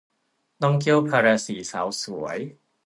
[0.61, 2.37] ต้องเกี้ยวพาราสีสาวสวย